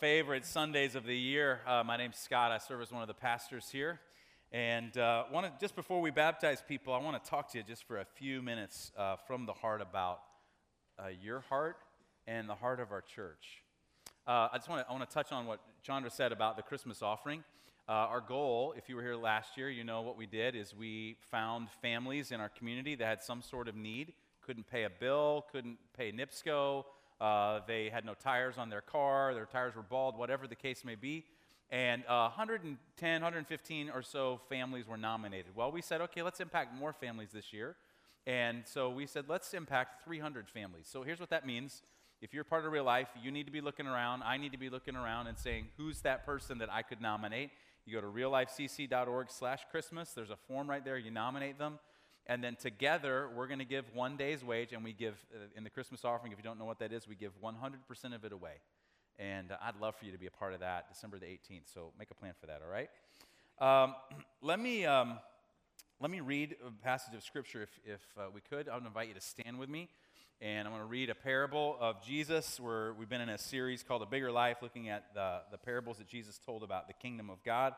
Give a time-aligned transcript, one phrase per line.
[0.00, 1.60] favorite Sundays of the year.
[1.66, 2.50] Uh, my name's Scott.
[2.50, 4.00] I serve as one of the pastors here.
[4.52, 7.64] And uh, want to, just before we baptize people, I want to talk to you
[7.64, 10.20] just for a few minutes uh, from the heart about
[10.98, 11.76] uh, your heart
[12.26, 13.62] and the heart of our church.
[14.26, 16.62] Uh, I just want to, I want to touch on what Chandra said about the
[16.62, 17.44] Christmas offering.
[17.88, 20.74] Uh, our goal, if you were here last year, you know what we did is
[20.74, 24.12] we found families in our community that had some sort of need,
[24.44, 26.84] couldn't pay a bill, couldn't pay NIPSCO,
[27.20, 30.84] uh, they had no tires on their car, their tires were bald, whatever the case
[30.84, 31.24] may be.
[31.70, 35.56] And uh, 110, 115 or so families were nominated.
[35.56, 37.76] Well, we said, okay, let's impact more families this year.
[38.26, 40.86] And so we said, let's impact 300 families.
[40.90, 41.82] So here's what that means.
[42.22, 44.22] If you're part of real life, you need to be looking around.
[44.22, 47.50] I need to be looking around and saying, who's that person that I could nominate?
[47.84, 50.12] You go to reallifecc.org slash Christmas.
[50.12, 50.96] There's a form right there.
[50.96, 51.78] You nominate them.
[52.26, 55.64] And then together, we're going to give one day's wage, and we give, uh, in
[55.64, 58.32] the Christmas offering, if you don't know what that is, we give 100% of it
[58.32, 58.54] away.
[59.18, 61.72] And uh, I'd love for you to be a part of that December the 18th.
[61.72, 62.88] So make a plan for that, all right?
[63.60, 63.94] Um,
[64.42, 65.18] let, me, um,
[66.00, 68.70] let me read a passage of Scripture if, if uh, we could.
[68.70, 69.90] I would invite you to stand with me.
[70.40, 72.58] And I'm going to read a parable of Jesus.
[72.58, 75.98] Where we've been in a series called A Bigger Life, looking at the, the parables
[75.98, 77.74] that Jesus told about the kingdom of God,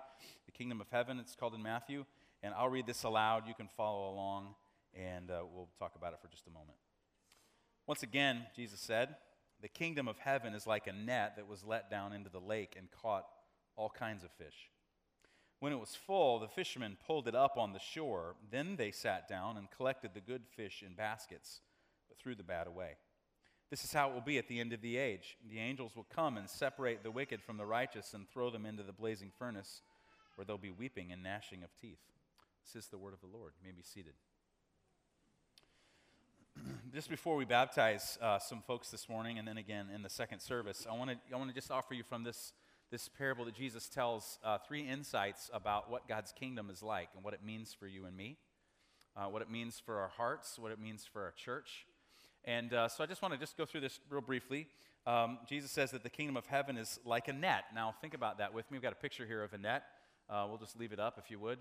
[0.47, 2.05] the kingdom of heaven, it's called in Matthew.
[2.43, 3.47] And I'll read this aloud.
[3.47, 4.55] You can follow along,
[4.95, 6.77] and uh, we'll talk about it for just a moment.
[7.87, 9.17] Once again, Jesus said,
[9.63, 12.75] The kingdom of heaven is like a net that was let down into the lake
[12.77, 13.27] and caught
[13.77, 14.71] all kinds of fish.
[15.61, 18.35] When it was full, the fishermen pulled it up on the shore.
[18.51, 21.61] Then they sat down and collected the good fish in baskets,
[22.09, 22.97] but threw the bad away.
[23.71, 25.37] This is how it will be at the end of the age.
[25.51, 28.83] The angels will come and separate the wicked from the righteous and throw them into
[28.83, 29.83] the blazing furnace,
[30.35, 31.99] where there'll be weeping and gnashing of teeth.
[32.67, 33.53] This is the word of the Lord.
[33.63, 34.15] You may be seated.
[36.93, 40.41] just before we baptize uh, some folks this morning, and then again in the second
[40.41, 42.53] service, I want to I want to just offer you from this
[42.91, 47.23] this parable that Jesus tells uh, three insights about what God's kingdom is like and
[47.23, 48.37] what it means for you and me,
[49.17, 51.87] uh, what it means for our hearts, what it means for our church.
[52.45, 54.67] And uh, so I just want to just go through this real briefly.
[55.07, 57.67] Um, Jesus says that the kingdom of heaven is like a net.
[57.77, 58.77] Now think about that with me.
[58.79, 59.85] We've got a picture here of a net.
[60.29, 61.59] Uh, we'll just leave it up if you would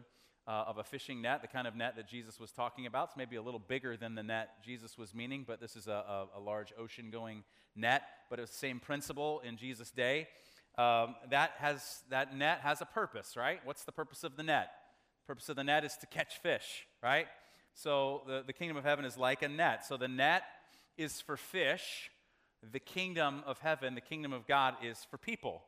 [0.47, 3.09] uh, of a fishing net, the kind of net that Jesus was talking about.
[3.09, 5.91] It's maybe a little bigger than the net Jesus was meaning, but this is a,
[5.91, 7.43] a, a large ocean going
[7.75, 10.27] net, but it's the same principle in Jesus' day.
[10.77, 13.59] Um, that, has, that net has a purpose, right?
[13.63, 14.69] What's the purpose of the net?
[15.23, 17.27] The purpose of the net is to catch fish, right?
[17.73, 19.85] So the, the kingdom of heaven is like a net.
[19.85, 20.43] So the net
[20.97, 22.11] is for fish.
[22.71, 25.63] The kingdom of heaven, the kingdom of God, is for people.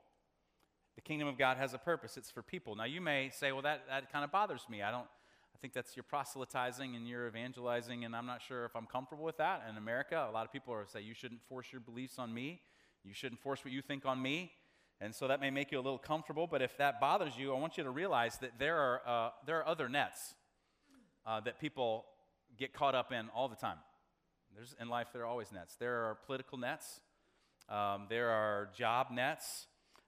[0.98, 2.76] The kingdom of God has a purpose, it's for people.
[2.76, 4.82] Now, you may say, well, that, that kind of bothers me.
[4.82, 5.06] I don't.
[5.54, 9.24] I think that's your proselytizing and your evangelizing, and I'm not sure if I'm comfortable
[9.24, 9.64] with that.
[9.70, 12.62] In America, a lot of people are say, you shouldn't force your beliefs on me.
[13.04, 14.52] You shouldn't force what you think on me.
[15.00, 17.60] And so that may make you a little comfortable, but if that bothers you, I
[17.60, 20.34] want you to realize that there are, uh, there are other nets
[21.26, 22.06] uh, that people
[22.58, 23.78] get caught up in all the time.
[24.56, 25.76] There's, in life, there are always nets.
[25.76, 27.02] There are political nets,
[27.70, 29.68] um, there are job nets,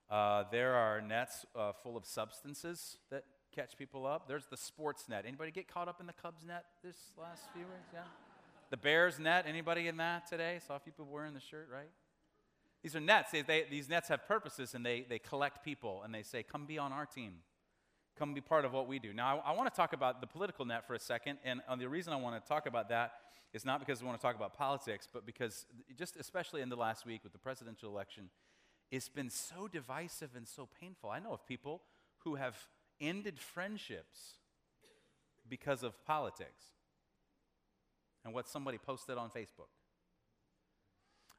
[0.10, 3.26] uh, there are nets uh, full of substances that
[3.56, 4.28] catch people up.
[4.28, 5.26] There's the sports net.
[5.28, 7.90] Anybody get caught up in the Cubs net this last few weeks?
[7.94, 8.02] Yeah.
[8.72, 9.46] The Bears net.
[9.48, 10.60] Anybody in that today?
[10.66, 11.90] Saw a few people wearing the shirt, right?
[12.82, 13.32] These are nets.
[13.32, 16.66] They, they, these nets have purposes, and they, they collect people, and they say, "Come
[16.66, 17.34] be on our team.
[18.18, 20.28] Come be part of what we do." Now, I, I want to talk about the
[20.28, 23.14] political net for a second, and uh, the reason I want to talk about that
[23.54, 25.66] is not because I want to talk about politics, but because
[25.98, 28.30] just especially in the last week with the presidential election
[28.92, 31.10] it's been so divisive and so painful.
[31.10, 31.82] I know of people
[32.20, 32.56] who have
[33.00, 34.36] ended friendships
[35.48, 36.64] because of politics
[38.26, 39.70] and what somebody posted on Facebook.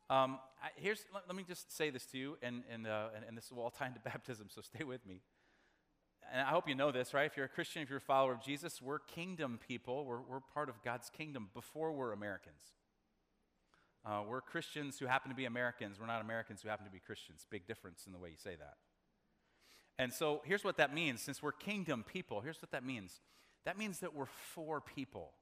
[0.09, 3.25] Um, I, here's, let, let, me just say this to you, and, and, uh, and,
[3.28, 5.21] and, this is all tied to baptism, so stay with me.
[6.33, 7.27] And I hope you know this, right?
[7.27, 10.05] If you're a Christian, if you're a follower of Jesus, we're kingdom people.
[10.05, 12.60] We're, we're part of God's kingdom before we're Americans.
[14.05, 16.00] Uh, we're Christians who happen to be Americans.
[16.00, 17.47] We're not Americans who happen to be Christians.
[17.50, 18.75] Big difference in the way you say that.
[19.98, 21.21] And so here's what that means.
[21.21, 23.21] Since we're kingdom people, here's what that means
[23.66, 25.33] that means that we're for people.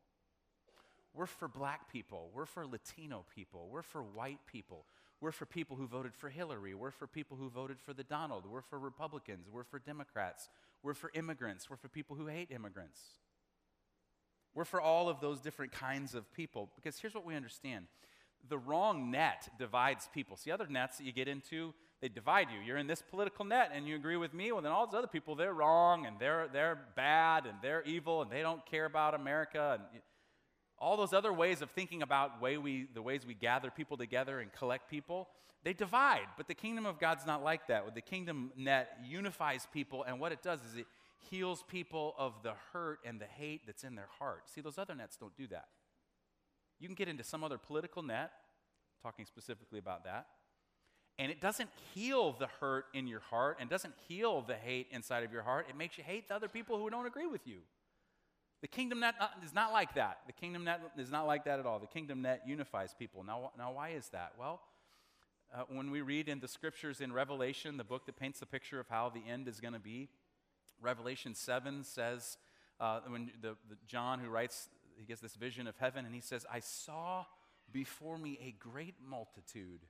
[1.14, 2.30] We're for black people.
[2.34, 3.68] We're for Latino people.
[3.70, 4.84] We're for white people.
[5.20, 6.74] We're for people who voted for Hillary.
[6.74, 8.44] We're for people who voted for the Donald.
[8.46, 9.48] We're for Republicans.
[9.50, 10.48] We're for Democrats.
[10.82, 11.68] We're for immigrants.
[11.70, 13.00] We're for people who hate immigrants.
[14.54, 17.86] We're for all of those different kinds of people because here's what we understand
[18.48, 20.36] the wrong net divides people.
[20.36, 22.60] See, other nets that you get into, they divide you.
[22.60, 25.08] You're in this political net and you agree with me, well, then all those other
[25.08, 29.14] people, they're wrong and they're, they're bad and they're evil and they don't care about
[29.14, 29.80] America.
[29.92, 30.02] And
[30.78, 34.40] all those other ways of thinking about way we, the ways we gather people together
[34.40, 35.28] and collect people,
[35.64, 36.26] they divide.
[36.36, 37.94] But the kingdom of God's not like that.
[37.94, 40.86] The kingdom net unifies people, and what it does is it
[41.30, 44.48] heals people of the hurt and the hate that's in their heart.
[44.48, 45.66] See, those other nets don't do that.
[46.78, 48.30] You can get into some other political net,
[49.02, 50.26] talking specifically about that,
[51.18, 55.24] and it doesn't heal the hurt in your heart and doesn't heal the hate inside
[55.24, 55.66] of your heart.
[55.68, 57.58] It makes you hate the other people who don't agree with you.
[58.60, 60.20] The kingdom net uh, is not like that.
[60.26, 61.78] The kingdom net is not like that at all.
[61.80, 63.24] The kingdom net unifies people.
[63.24, 64.32] Now, now why is that?
[64.38, 64.60] Well,
[65.54, 68.78] uh, when we read in the scriptures in Revelation, the book that paints the picture
[68.78, 70.08] of how the end is going to be,
[70.80, 72.36] Revelation 7 says,
[72.80, 76.20] uh, when the, the John who writes, he gets this vision of heaven, and he
[76.20, 77.24] says, I saw
[77.72, 79.86] before me a great multitude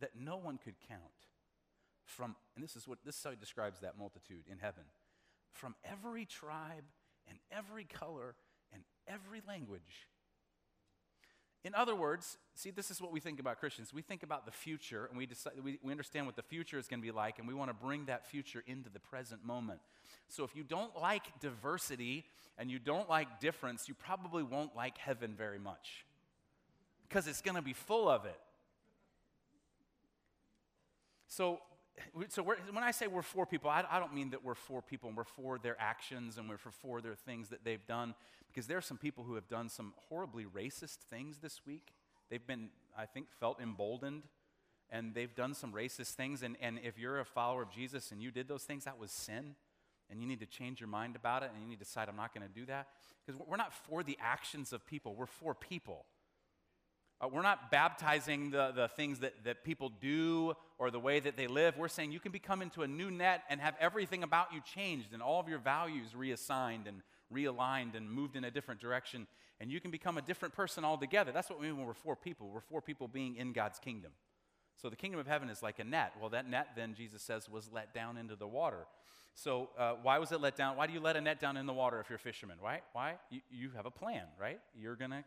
[0.00, 1.00] that no one could count.
[2.04, 4.84] From, and this is what this is how he describes that multitude in heaven.
[5.52, 6.84] From every tribe
[7.28, 8.36] and every color
[8.72, 10.06] and every language.
[11.66, 13.92] In other words, see, this is what we think about Christians.
[13.92, 16.86] We think about the future and we, decide, we, we understand what the future is
[16.86, 19.80] going to be like, and we want to bring that future into the present moment.
[20.28, 22.24] So if you don't like diversity
[22.56, 26.06] and you don't like difference, you probably won't like heaven very much
[27.08, 28.38] because it's going to be full of it.
[31.26, 31.58] So
[32.28, 35.08] so when I say we're for people, I, I, don't mean that we're for people
[35.08, 38.14] and we're for their actions and we're for, for their things that they've done,
[38.48, 41.94] because there are some people who have done some horribly racist things this week.
[42.30, 44.24] They've been, I think, felt emboldened
[44.90, 46.42] and they've done some racist things.
[46.42, 49.10] And, and if you're a follower of Jesus and you did those things, that was
[49.10, 49.54] sin.
[50.08, 52.16] And you need to change your mind about it and you need to decide, I'm
[52.16, 52.88] not going to do that.
[53.24, 56.04] Because we're not for the actions of people, we're for people.
[57.20, 61.36] Uh, we're not baptizing the, the things that, that people do or the way that
[61.36, 61.76] they live.
[61.78, 65.14] We're saying you can become into a new net and have everything about you changed
[65.14, 67.00] and all of your values reassigned and
[67.32, 69.26] realigned and moved in a different direction.
[69.60, 71.32] And you can become a different person altogether.
[71.32, 72.50] That's what we mean when we're for people.
[72.52, 74.12] We're for people being in God's kingdom.
[74.76, 76.12] So the kingdom of heaven is like a net.
[76.20, 78.86] Well, that net, then, Jesus says, was let down into the water.
[79.34, 80.76] So uh, why was it let down?
[80.76, 82.58] Why do you let a net down in the water if you're a fisherman?
[82.60, 82.82] Why?
[82.92, 83.14] Why?
[83.30, 84.60] You, you have a plan, right?
[84.78, 85.24] You're going to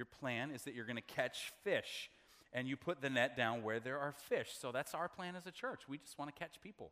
[0.00, 2.10] your plan is that you're going to catch fish
[2.54, 4.48] and you put the net down where there are fish.
[4.58, 5.82] So that's our plan as a church.
[5.86, 6.90] We just want to catch people.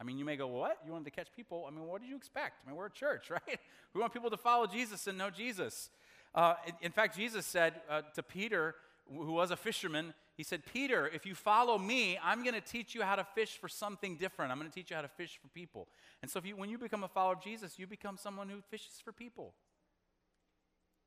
[0.00, 0.78] I mean, you may go, What?
[0.86, 1.66] You wanted to catch people?
[1.68, 2.62] I mean, what did you expect?
[2.64, 3.60] I mean, we're a church, right?
[3.92, 5.90] We want people to follow Jesus and know Jesus.
[6.34, 8.74] Uh, in, in, fact, Jesus said uh, to Peter,
[9.06, 12.94] who was a fisherman, He said, Peter, if you follow me, I'm going to teach
[12.94, 14.50] you how to fish for something different.
[14.50, 15.88] I'm going to teach you how to fish for people.
[16.22, 18.98] And so, you, when you become a follower of Jesus, you become someone who fishes
[19.04, 19.52] for people.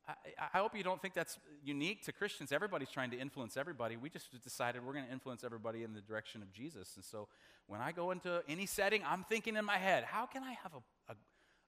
[0.07, 0.13] I,
[0.54, 2.52] I, hope you don't think that's unique to Christians.
[2.52, 3.98] Everybody's trying to influence everybody.
[3.98, 6.96] We just decided we're going to influence everybody in the direction of Jesus.
[6.96, 7.28] And so
[7.68, 10.74] when I go into any setting, I'm thinking in my head, how can I have
[10.74, 11.16] a, a,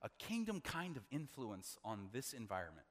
[0.03, 2.85] a kingdom kind of influence on this environment?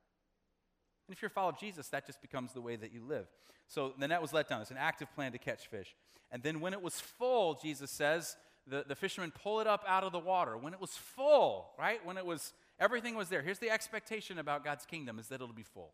[1.06, 3.26] And if you're of Jesus, that just becomes the way that you live.
[3.68, 4.60] So the net was let down.
[4.62, 5.94] It's an active plan to catch fish.
[6.32, 10.02] And then when it was full, Jesus says, the, the fishermen pull it up out
[10.02, 10.56] of the water.
[10.56, 12.04] When it was full, right?
[12.04, 13.42] When it was Everything was there.
[13.42, 15.92] Here's the expectation about God's kingdom is that it'll be full.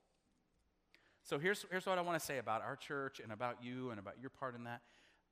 [1.23, 4.00] So here's, here's what I want to say about our church and about you and
[4.00, 4.81] about your part in that.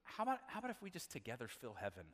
[0.05, 2.05] How about, how about if we just together fill heaven?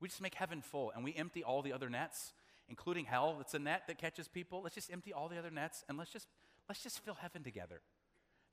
[0.00, 2.32] We just make heaven full and we empty all the other nets,
[2.68, 3.38] including hell.
[3.40, 4.62] It's a net that catches people.
[4.62, 6.28] Let's just empty all the other nets and let's just,
[6.68, 7.80] let's just fill heaven together.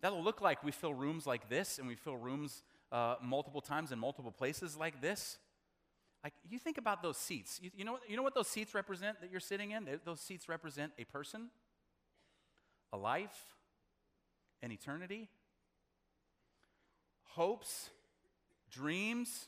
[0.02, 3.92] That'll look like we fill rooms like this and we fill rooms uh, multiple times
[3.92, 5.38] in multiple places like this.
[6.24, 7.60] Like, you think about those seats.
[7.62, 9.88] You, you, know, you know what those seats represent that you're sitting in?
[10.04, 11.50] Those seats represent a person,
[12.92, 13.46] a life,
[14.62, 15.30] an eternity,
[17.24, 17.90] hopes,
[18.70, 19.48] dreams.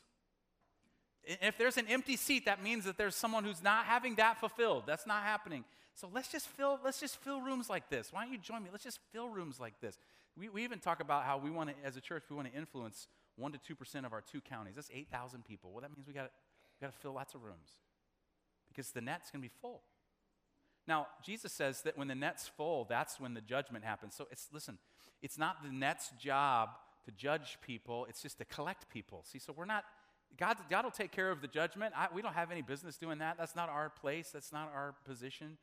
[1.24, 4.84] If there's an empty seat, that means that there's someone who's not having that fulfilled.
[4.88, 5.66] That's not happening.
[5.96, 8.14] So let's just fill, let's just fill rooms like this.
[8.14, 8.70] Why don't you join me?
[8.72, 10.00] Let's just fill rooms like this.
[10.38, 12.58] We, we even talk about how we want to, as a church, we want to
[12.58, 13.08] influence
[13.40, 14.76] 1% to 2% of our two counties.
[14.76, 15.72] That's 8,000 people.
[15.72, 16.32] Well, that means we got
[16.82, 17.70] We've got to fill lots of rooms
[18.70, 19.84] because the net's going to be full.
[20.88, 24.16] Now, Jesus says that when the net's full, that's when the judgment happens.
[24.16, 24.80] So it's, listen,
[25.22, 26.70] it's not the net's job
[27.06, 29.24] to judge people, it's just to collect people.
[29.32, 29.86] See, so we're not,
[30.38, 31.94] God, God will take care of the judgment.
[31.96, 33.38] I, we don't have any business doing that.
[33.38, 35.58] That's not our place, that's not our position.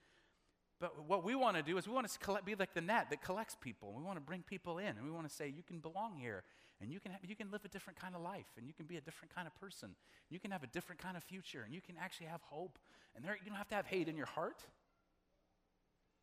[0.81, 3.11] But what we want to do is we want to collect, be like the net
[3.11, 3.93] that collects people.
[3.97, 6.45] We want to bring people in, and we want to say, you can belong here,
[6.81, 8.87] and you can, have, you can live a different kind of life, and you can
[8.87, 9.97] be a different kind of person.
[10.31, 12.79] You can have a different kind of future, and you can actually have hope.
[13.17, 14.63] And there, you don't have to have hate in your heart.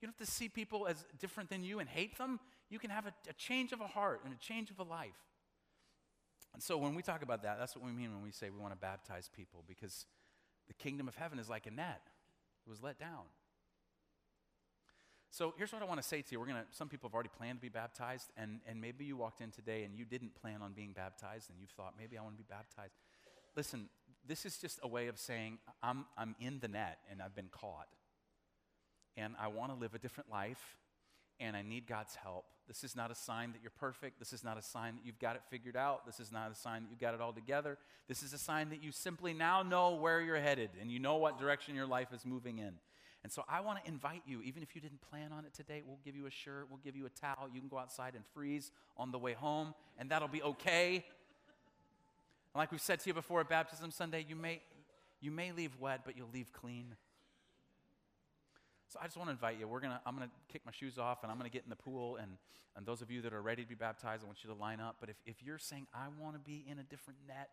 [0.02, 2.40] You don't have to see people as different than you and hate them.
[2.70, 5.20] You can have a, a change of a heart and a change of a life.
[6.54, 8.60] And so when we talk about that, that's what we mean when we say we
[8.60, 10.06] want to baptize people, because
[10.68, 12.02] the kingdom of heaven is like a net.
[12.66, 13.26] It was let down.
[15.36, 16.40] So here's what I want to say to you.
[16.40, 16.64] We're gonna.
[16.72, 19.84] Some people have already planned to be baptized, and, and maybe you walked in today
[19.84, 22.48] and you didn't plan on being baptized, and you thought maybe I want to be
[22.50, 22.94] baptized.
[23.54, 23.90] Listen,
[24.26, 27.50] this is just a way of saying I'm I'm in the net and I've been
[27.52, 27.90] caught,
[29.18, 30.78] and I want to live a different life,
[31.42, 32.46] and I need God's help.
[32.66, 34.20] This is not a sign that you're perfect.
[34.20, 36.06] This is not a sign that you've got it figured out.
[36.06, 37.78] This is not a sign that you've got it all together.
[38.08, 41.18] This is a sign that you simply now know where you're headed and you know
[41.18, 42.76] what direction your life is moving in.
[43.26, 45.82] And so I want to invite you, even if you didn't plan on it today,
[45.84, 47.50] we'll give you a shirt, we'll give you a towel.
[47.52, 50.98] You can go outside and freeze on the way home, and that'll be okay.
[50.98, 51.04] And
[52.54, 54.62] like we've said to you before at Baptism Sunday, you may,
[55.22, 56.96] you may leave wet, but you'll leave clean.
[58.90, 59.68] So I just want to invite you.
[59.68, 61.72] We're gonna, I'm going to kick my shoes off and I'm going to get in
[61.72, 62.18] the pool.
[62.18, 62.38] And,
[62.78, 64.80] and those of you that are ready to be baptized, I want you to line
[64.80, 64.98] up.
[65.00, 67.50] But if, if you're saying, I want to be in a different net,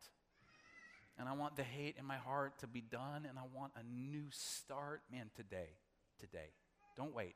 [1.19, 3.83] and I want the hate in my heart to be done, and I want a
[3.83, 5.03] new start.
[5.11, 5.71] Man, today,
[6.19, 6.51] today.
[6.97, 7.35] Don't wait.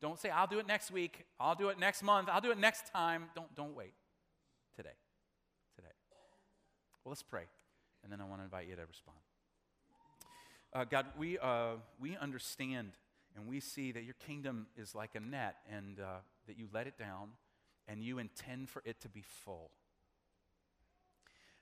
[0.00, 2.58] Don't say, I'll do it next week, I'll do it next month, I'll do it
[2.58, 3.24] next time.
[3.34, 3.94] Don't, don't wait.
[4.76, 4.96] Today.
[5.76, 5.88] Today.
[7.04, 7.44] Well, let's pray,
[8.02, 9.18] and then I want to invite you to respond.
[10.74, 12.92] Uh, God, we, uh, we understand
[13.36, 16.86] and we see that your kingdom is like a net, and uh, that you let
[16.86, 17.30] it down,
[17.88, 19.70] and you intend for it to be full.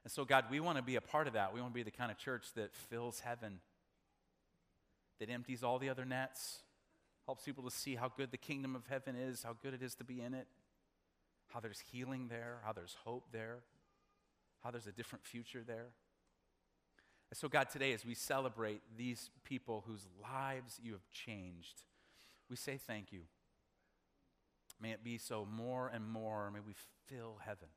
[0.05, 1.55] And so, God, we want to be a part of that.
[1.55, 3.61] We want to be the kind of church that fills heaven,
[5.21, 6.59] that empties all the other nets,
[7.27, 9.95] helps people to see how good the kingdom of heaven is, how good it is
[9.97, 10.49] to be in it,
[11.53, 13.59] how there's healing there, how there's hope there,
[14.65, 15.87] how there's a different future there.
[17.31, 21.83] And so, God, today, as we celebrate these people whose lives you have changed,
[22.51, 23.21] we say thank you.
[24.81, 26.51] May it be so more and more.
[26.51, 26.75] May we
[27.07, 27.69] fill heaven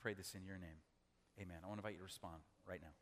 [0.00, 0.80] pray this in your name.
[1.38, 1.58] Amen.
[1.62, 2.96] I want to invite you to respond right now.